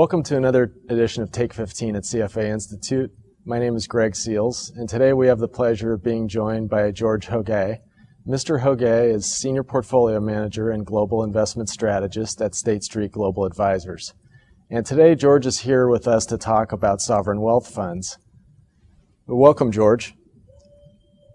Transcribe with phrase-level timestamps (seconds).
[0.00, 3.12] Welcome to another edition of Take 15 at CFA Institute.
[3.44, 6.90] My name is Greg Seals, and today we have the pleasure of being joined by
[6.90, 7.80] George Hoguet.
[8.26, 8.62] Mr.
[8.62, 14.14] Hoguet is Senior Portfolio Manager and Global Investment Strategist at State Street Global Advisors.
[14.70, 18.16] And today, George is here with us to talk about sovereign wealth funds.
[19.26, 20.14] Welcome, George.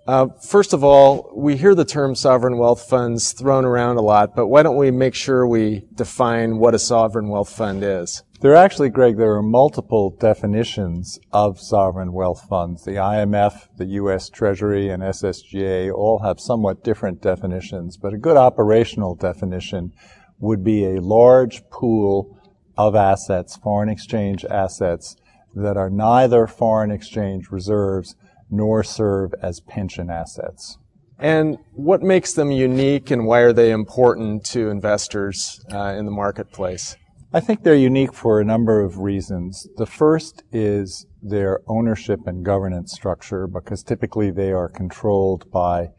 [0.08, 4.36] Uh, first of all, we hear the term sovereign wealth funds thrown around a lot,
[4.36, 8.24] but why don't we make sure we define what a sovereign wealth fund is?
[8.42, 12.84] There are actually, Greg, there are multiple definitions of sovereign wealth funds.
[12.84, 14.30] The IMF, the U.S.
[14.30, 19.94] Treasury, and SSGA all have somewhat different definitions, but a good operational definition
[20.40, 22.38] would be a large pool
[22.78, 25.16] of assets, foreign exchange assets,
[25.56, 28.16] that are neither foreign exchange reserves
[28.52, 30.78] nor serve as pension assets.
[31.18, 36.12] And what makes them unique and why are they important to investors uh, in the
[36.12, 36.98] marketplace?
[37.36, 39.68] I think they're unique for a number of reasons.
[39.76, 45.90] The first is their ownership and governance structure because typically they are controlled by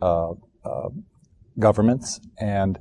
[0.00, 0.30] uh,
[0.64, 0.88] uh,
[1.58, 2.78] governments and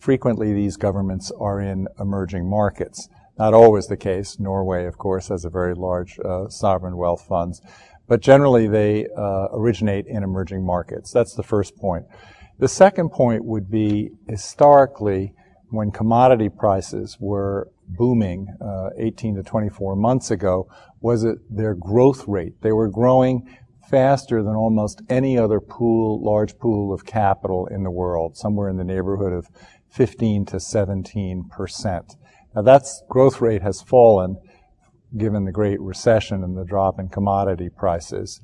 [0.00, 3.08] frequently these governments are in emerging markets.
[3.38, 4.40] Not always the case.
[4.40, 7.62] Norway, of course, has a very large uh, sovereign wealth funds
[8.08, 11.12] but generally they uh, originate in emerging markets.
[11.12, 12.04] That's the first point.
[12.58, 15.34] The second point would be historically,
[15.72, 20.68] when commodity prices were booming uh, 18 to 24 months ago,
[21.00, 22.60] was it their growth rate.
[22.60, 23.56] They were growing
[23.90, 28.76] faster than almost any other pool, large pool of capital in the world, somewhere in
[28.76, 29.48] the neighborhood of
[29.90, 32.16] 15 to 17 percent.
[32.54, 34.38] Now that growth rate has fallen
[35.16, 38.40] given the Great Recession and the drop in commodity prices.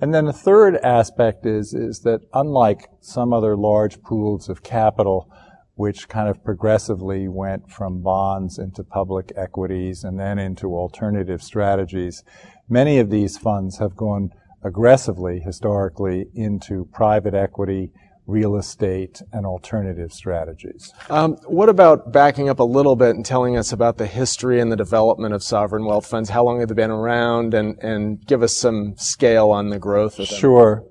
[0.00, 5.30] And then the third aspect is, is that unlike some other large pools of capital,
[5.74, 12.22] which kind of progressively went from bonds into public equities and then into alternative strategies,
[12.68, 14.30] many of these funds have gone
[14.62, 17.90] aggressively historically into private equity,
[18.26, 20.92] real estate, and alternative strategies.
[21.10, 24.70] Um, what about backing up a little bit and telling us about the history and
[24.70, 26.30] the development of sovereign wealth funds?
[26.30, 30.20] How long have they been around, and, and give us some scale on the growth
[30.20, 30.38] of them?
[30.38, 30.84] Sure.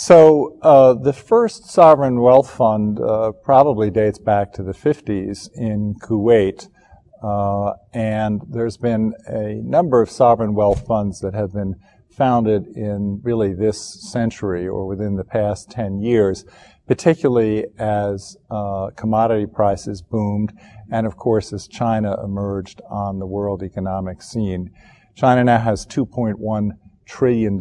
[0.00, 5.96] So uh, the first sovereign wealth fund uh, probably dates back to the 50s in
[6.00, 6.68] Kuwait.
[7.20, 11.74] Uh, and there's been a number of sovereign wealth funds that have been
[12.12, 16.44] founded in really this century or within the past 10 years,
[16.86, 20.52] particularly as uh, commodity prices boomed
[20.92, 24.70] and of course as China emerged on the world economic scene.
[25.16, 26.70] China now has $2.1
[27.04, 27.58] trillion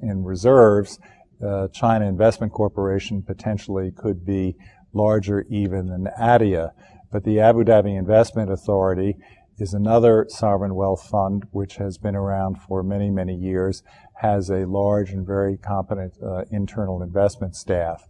[0.00, 1.00] in reserves.
[1.44, 4.56] Uh, China Investment Corporation potentially could be
[4.92, 6.72] larger even than ADIA.
[7.12, 9.16] But the Abu Dhabi Investment Authority
[9.58, 13.82] is another sovereign wealth fund which has been around for many, many years,
[14.20, 18.06] has a large and very competent uh, internal investment staff.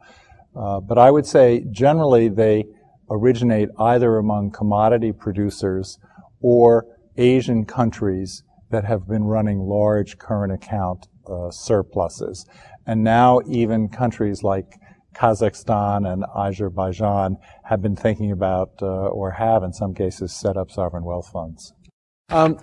[0.54, 2.64] Uh, but I would say generally they
[3.10, 5.98] originate either among commodity producers
[6.40, 6.86] or
[7.16, 12.46] Asian countries that have been running large current account uh, surpluses.
[12.86, 14.66] And now even countries like
[15.14, 20.70] Kazakhstan and Azerbaijan have been thinking about, uh, or have in some cases, set up
[20.70, 21.72] sovereign wealth funds.
[22.28, 22.58] Um,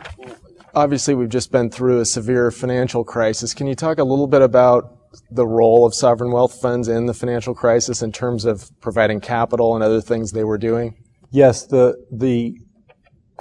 [0.76, 3.54] obviously, we've just been through a severe financial crisis.
[3.54, 4.84] Can you talk a little bit about
[5.32, 9.76] the role of sovereign wealth funds in the financial crisis in terms of providing capital
[9.76, 10.96] and other things they were doing?
[11.32, 12.56] Yes, the the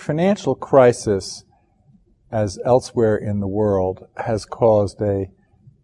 [0.00, 1.44] financial crisis,
[2.32, 5.26] as elsewhere in the world, has caused a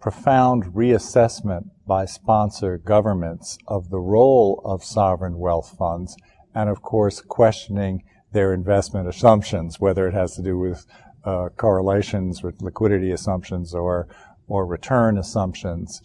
[0.01, 6.17] profound reassessment by sponsor governments of the role of sovereign wealth funds
[6.55, 8.03] and of course questioning
[8.33, 10.87] their investment assumptions, whether it has to do with
[11.25, 14.09] uh, correlations with liquidity assumptions or,
[14.47, 16.01] or return assumptions.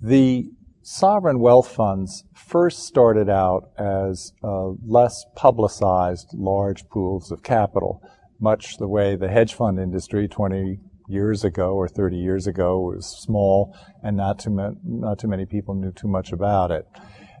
[0.00, 0.50] The
[0.82, 8.02] sovereign wealth funds first started out as uh, less publicized large pools of capital,
[8.44, 12.78] much the way the hedge fund industry 20 years ago or 30 years ago.
[12.78, 16.86] Was small and not too, ma- not too many people knew too much about it.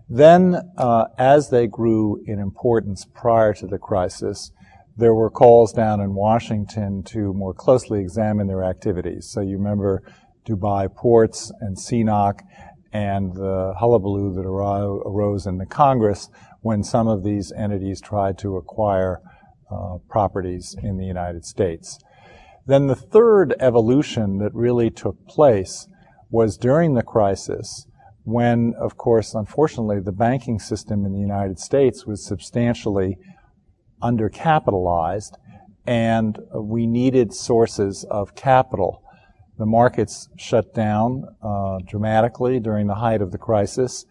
[0.08, 0.40] Then,
[0.76, 4.50] uh, as they grew in importance prior to the crisis,
[4.96, 9.28] there were calls down in Washington to more closely examine their activities.
[9.32, 10.02] So you remember
[10.48, 12.40] Dubai Ports and CNOOC
[12.92, 16.28] and the hullabaloo that arose in the Congress
[16.60, 19.20] when some of these entities tried to acquire
[19.74, 21.98] uh, properties in the United States.
[22.66, 25.88] Then the third evolution that really took place
[26.30, 27.86] was during the crisis
[28.24, 33.18] when, of course, unfortunately, the banking system in the United States was substantially
[34.02, 35.32] undercapitalized
[35.86, 39.02] and we needed sources of capital.
[39.58, 44.06] The markets shut down uh, dramatically during the height of the crisis,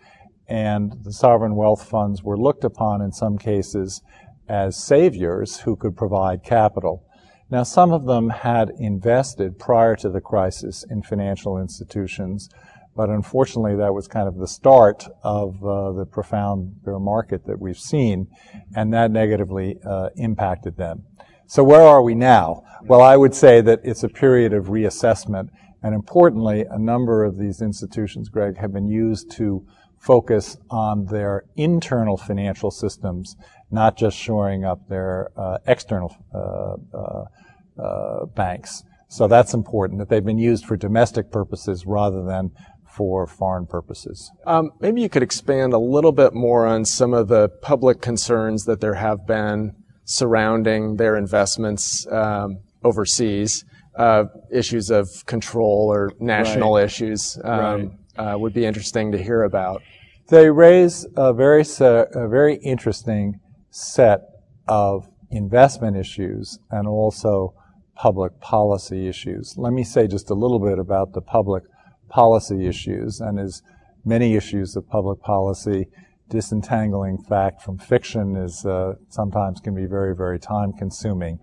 [0.48, 4.02] and the sovereign wealth funds were looked upon in some cases
[4.48, 7.06] as saviors who could provide capital.
[7.50, 12.50] Now, some of them had invested prior to the crisis in financial institutions,
[12.96, 17.60] but unfortunately, that was kind of the start of uh, the profound bear market that
[17.60, 18.28] we've seen,
[18.76, 21.04] and that negatively uh, impacted them.
[21.48, 22.64] So, where are we now?
[22.84, 25.50] Well, I would say that it's a period of reassessment,
[25.82, 29.66] and importantly, a number of these institutions, Greg, have been used to
[30.00, 33.36] focus on their internal financial systems,
[33.74, 38.84] not just shoring up their uh, external uh, uh, uh, banks.
[39.10, 42.52] So that's important that they've been used for domestic purposes rather than
[42.88, 44.32] for foreign purposes.
[44.46, 48.66] Um, maybe you could expand a little bit more on some of the public concerns
[48.66, 53.66] that there have been surrounding their investments um, overseas,
[53.98, 56.86] uh, issues of control or national right.
[56.86, 57.40] issues.
[57.44, 58.34] Um, right.
[58.34, 59.82] uh, would be interesting to hear about.
[60.30, 63.40] They raise a very, a very interesting
[63.74, 64.22] set
[64.68, 67.56] of investment issues and also
[67.96, 69.56] public policy issues.
[69.58, 71.64] Let me say just a little bit about the public
[72.08, 73.64] policy issues and as
[74.06, 75.88] many issues of public policy,
[76.30, 81.40] disentangling fact from fiction is uh, sometimes can be very, very time consuming.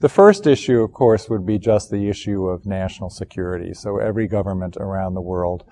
[0.00, 3.72] The first issue, of course, would be just the issue of national security.
[3.72, 5.64] So every government around the world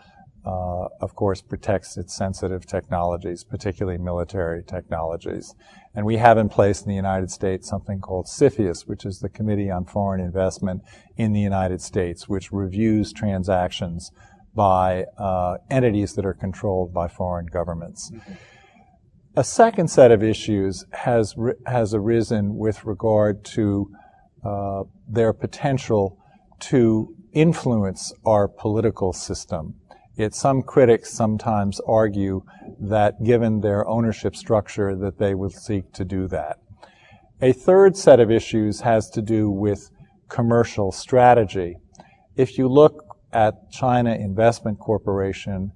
[0.44, 5.54] uh, of course, protects its sensitive technologies, particularly military technologies.
[5.94, 9.28] And we have in place in the United States something called CFIUS, which is the
[9.28, 10.82] Committee on Foreign Investment
[11.16, 14.10] in the United States, which reviews transactions
[14.54, 18.10] by uh, entities that are controlled by foreign governments.
[18.10, 18.32] Mm-hmm.
[19.36, 21.34] A second set of issues has
[21.66, 23.90] has arisen with regard to
[24.44, 26.18] uh, their potential
[26.60, 29.74] to influence our political system.
[30.30, 32.42] Some critics sometimes argue
[32.80, 36.58] that given their ownership structure that they would seek to do that.
[37.42, 39.90] A third set of issues has to do with
[40.28, 41.76] commercial strategy.
[42.36, 45.72] If you look at China Investment Corporation,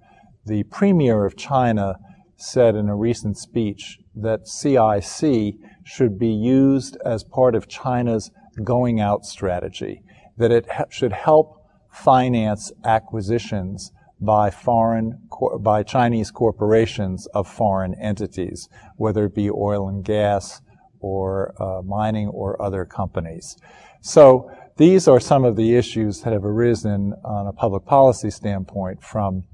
[0.47, 1.97] the premier of China
[2.37, 5.55] said in a recent speech that CIC
[5.85, 8.31] should be used as part of China's
[8.63, 10.03] going out strategy,
[10.37, 11.57] that it should help
[11.91, 15.29] finance acquisitions by foreign,
[15.61, 20.61] by Chinese corporations of foreign entities, whether it be oil and gas
[21.01, 23.57] or uh, mining or other companies.
[24.01, 29.03] So these are some of the issues that have arisen on a public policy standpoint
[29.03, 29.45] from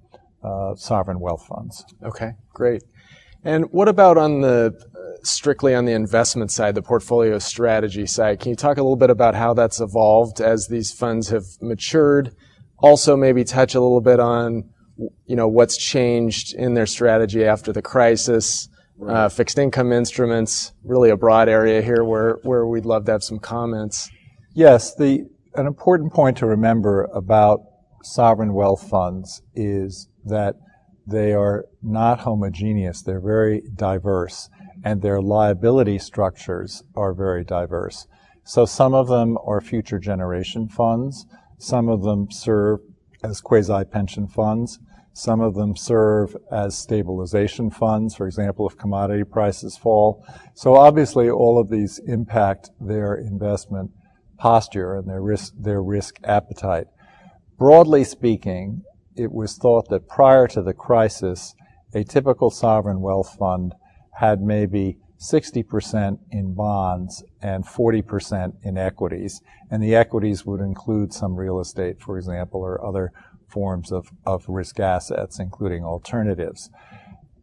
[0.43, 1.85] uh, sovereign wealth funds.
[2.03, 2.83] Okay, great.
[3.43, 8.41] And what about on the uh, strictly on the investment side, the portfolio strategy side?
[8.41, 12.35] Can you talk a little bit about how that's evolved as these funds have matured?
[12.79, 14.69] Also maybe touch a little bit on
[15.27, 19.15] you know what's changed in their strategy after the crisis right.
[19.15, 23.23] uh, fixed income instruments really a broad area here where where we'd love to have
[23.23, 24.11] some comments.
[24.55, 27.61] Yes the an important point to remember about
[28.03, 30.57] sovereign wealth funds is that
[31.07, 33.03] they are not homogeneous.
[33.03, 34.49] They're very diverse
[34.85, 38.07] and their liability structures are very diverse.
[38.45, 41.27] So some of them are future generation funds
[41.59, 42.81] some of them serve
[43.23, 44.79] as quasi-pension funds.
[45.13, 50.27] Some of them serve as stabilization funds, for example, if commodity prices fall.
[50.55, 53.93] So obviously all of these impact their investment
[54.39, 56.89] posture and their risk, their risk appetite.
[57.57, 58.83] Broadly speaking,
[59.15, 61.55] it was thought that prior to the crisis,
[61.95, 63.75] a typical sovereign wealth fund
[64.19, 64.99] had maybe
[65.33, 69.41] 60% in bonds and 40% in equities.
[69.71, 73.13] And the equities would include some real estate, for example, or other
[73.49, 76.71] forms of, of risk assets, including alternatives.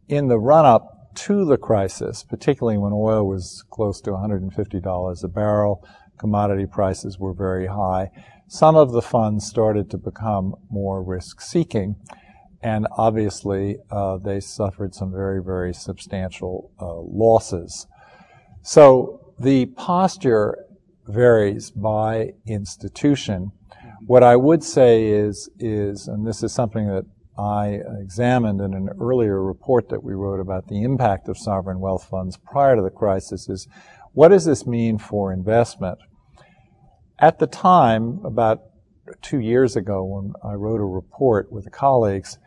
[0.08, 5.28] In the run up to the crisis, particularly when oil was close to $150 a
[5.28, 5.86] barrel,
[6.18, 8.10] commodity prices were very high.
[8.46, 11.96] some of the funds started to become more risk seeking.
[12.62, 17.86] And obviously, uh, they suffered some very, very substantial uh, losses.
[18.62, 20.66] So the posture
[21.08, 23.50] varies by institution.
[24.06, 27.04] What I would say is, is, and this is something that
[27.36, 32.06] I examined in an earlier report that we wrote about the impact of sovereign wealth
[32.08, 33.66] funds prior to the crisis, is
[34.12, 35.98] what does this mean for investment?
[37.18, 38.60] At the time, about
[39.22, 42.38] two years ago, when I wrote a report with colleagues,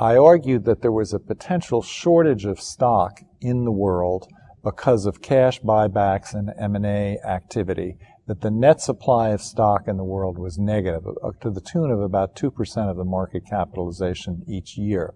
[0.00, 4.28] I argued that there was a potential shortage of stock in the world
[4.62, 7.96] because of cash buybacks and M&A activity,
[8.28, 11.02] that the net supply of stock in the world was negative,
[11.40, 15.14] to the tune of about 2% of the market capitalization each year.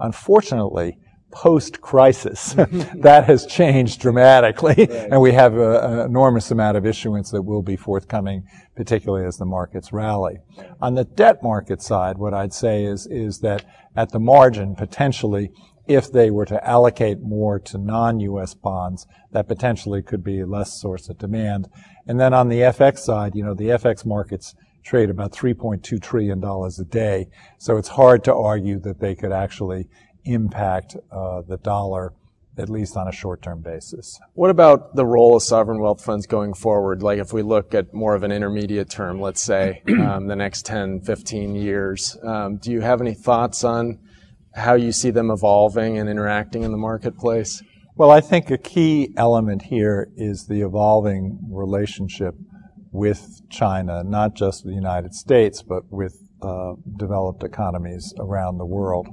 [0.00, 0.98] Unfortunately,
[1.30, 2.52] post-crisis,
[2.94, 4.90] that has changed dramatically, right.
[4.90, 8.44] and we have an enormous amount of issuance that will be forthcoming,
[8.76, 10.38] particularly as the markets rally.
[10.80, 13.64] On the debt market side, what I'd say is, is that
[13.96, 15.50] at the margin, potentially,
[15.86, 18.54] if they were to allocate more to non-U.S.
[18.54, 21.68] bonds, that potentially could be less source of demand.
[22.06, 24.54] And then on the FX side, you know, the FX markets
[24.84, 27.28] trade about $3.2 trillion a day.
[27.58, 29.88] So it's hard to argue that they could actually
[30.32, 32.12] impact uh, the dollar
[32.58, 34.18] at least on a short-term basis.
[34.34, 37.02] What about the role of sovereign wealth funds going forward?
[37.02, 40.66] Like if we look at more of an intermediate term, let's say um, the next
[40.66, 44.00] 10, 15 years, um, do you have any thoughts on
[44.54, 47.62] how you see them evolving and interacting in the marketplace?
[47.94, 52.34] Well, I think a key element here is the evolving relationship
[52.90, 59.08] with China, not just the United States, but with uh, developed economies around the world.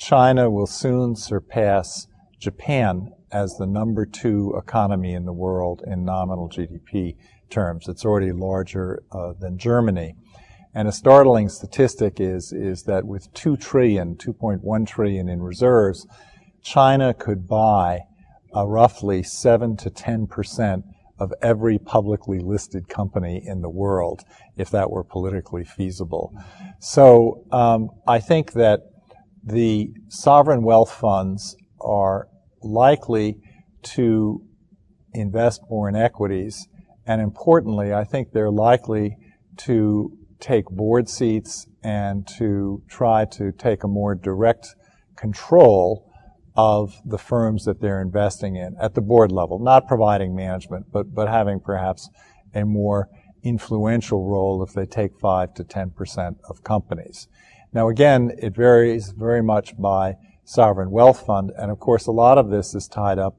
[0.00, 6.48] China will soon surpass Japan as the number two economy in the world in nominal
[6.48, 7.16] GDP
[7.50, 7.86] terms.
[7.86, 10.14] It's already larger uh, than Germany.
[10.74, 16.06] And a startling statistic is, is that with 2 trillion, 2.1 trillion in reserves,
[16.62, 18.00] China could buy
[18.54, 20.84] a roughly 7 to 10 percent
[21.18, 24.24] of every publicly listed company in the world
[24.56, 26.32] if that were politically feasible.
[26.80, 28.89] So um, I think that
[29.42, 32.28] the sovereign wealth funds are
[32.62, 33.38] likely
[33.82, 34.42] to
[35.14, 36.68] invest more in equities,
[37.06, 39.16] and importantly, I think they're likely
[39.58, 44.74] to take board seats and to try to take a more direct
[45.16, 46.06] control
[46.56, 51.14] of the firms that they're investing in at the board level, not providing management, but,
[51.14, 52.08] but having perhaps
[52.54, 53.08] a more
[53.42, 57.28] influential role if they take 5 to 10% of companies.
[57.72, 62.38] Now again, it varies very much by sovereign wealth fund, and of course a lot
[62.38, 63.36] of this is tied up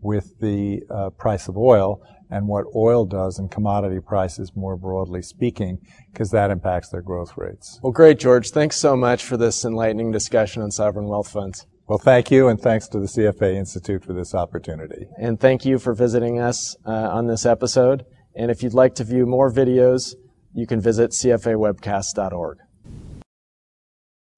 [0.00, 2.00] with the uh, price of oil
[2.30, 5.78] and what oil does and commodity prices more broadly speaking,
[6.12, 7.78] because that impacts their growth rates.
[7.82, 8.50] Well, great, George.
[8.50, 11.66] Thanks so much for this enlightening discussion on sovereign wealth funds.
[11.86, 15.06] Well, thank you, and thanks to the CFA Institute for this opportunity.
[15.18, 18.04] And thank you for visiting us uh, on this episode.
[18.34, 20.14] And if you'd like to view more videos,
[20.54, 22.63] you can visit cfawebcast.org.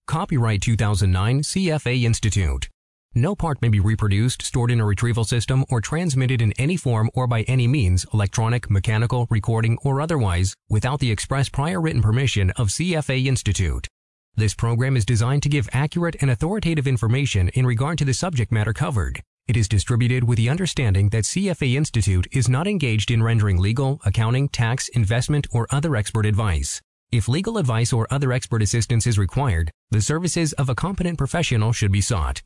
[0.07, 2.69] Copyright 2009 CFA Institute.
[3.13, 7.11] No part may be reproduced, stored in a retrieval system, or transmitted in any form
[7.13, 12.51] or by any means, electronic, mechanical, recording, or otherwise, without the express prior written permission
[12.53, 13.89] of CFA Institute.
[14.37, 18.53] This program is designed to give accurate and authoritative information in regard to the subject
[18.53, 19.21] matter covered.
[19.49, 24.01] It is distributed with the understanding that CFA Institute is not engaged in rendering legal,
[24.05, 26.81] accounting, tax, investment, or other expert advice.
[27.13, 31.73] If legal advice or other expert assistance is required, the services of a competent professional
[31.73, 32.43] should be sought.